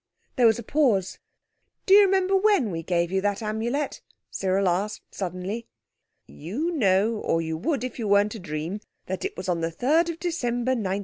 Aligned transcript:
There 0.35 0.47
was 0.47 0.57
a 0.57 0.63
pause. 0.63 1.19
"Do 1.85 1.93
you 1.93 2.01
remember 2.05 2.35
when 2.35 2.71
we 2.71 2.81
gave 2.81 3.11
you 3.11 3.21
that 3.21 3.43
Amulet?" 3.43 4.01
Cyril 4.31 4.67
asked 4.67 5.03
suddenly. 5.13 5.67
"You 6.25 6.71
know, 6.71 7.17
or 7.17 7.39
you 7.39 7.55
would 7.55 7.83
if 7.83 7.99
you 7.99 8.07
weren't 8.07 8.33
a 8.33 8.39
dream, 8.39 8.79
that 9.05 9.23
it 9.25 9.37
was 9.37 9.47
on 9.47 9.61
the 9.61 9.71
3rd 9.71 10.17
December, 10.17 10.71
1905. 10.71 10.99